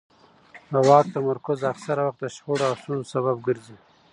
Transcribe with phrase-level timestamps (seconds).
[0.71, 3.77] د واک تمرکز اکثره وخت د شخړو او ستونزو سبب ګرځي